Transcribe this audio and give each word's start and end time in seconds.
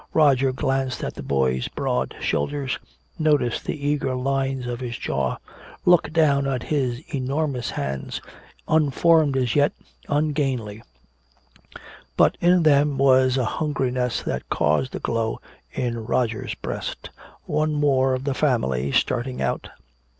Roger 0.15 0.51
glanced 0.51 1.03
at 1.03 1.13
the 1.13 1.21
boy's 1.21 1.67
broad 1.67 2.15
shoulders, 2.19 2.79
noticed 3.19 3.65
the 3.65 3.87
eager 3.87 4.15
lines 4.15 4.65
of 4.65 4.79
his 4.79 4.97
jaw, 4.97 5.37
looked 5.85 6.11
down 6.11 6.47
at 6.47 6.63
his 6.63 7.03
enormous 7.13 7.69
hands, 7.69 8.19
unformed 8.67 9.37
as 9.37 9.55
yet, 9.55 9.73
ungainly; 10.09 10.81
but 12.17 12.35
in 12.41 12.63
them 12.63 12.97
was 12.97 13.37
a 13.37 13.45
hungriness 13.45 14.23
that 14.23 14.49
caused 14.49 14.95
a 14.95 14.99
glow 14.99 15.39
in 15.71 16.03
Roger's 16.03 16.55
breast. 16.55 17.11
One 17.43 17.73
more 17.75 18.15
of 18.15 18.23
the 18.23 18.33
family 18.33 18.91
starting 18.91 19.39
out. 19.39 19.69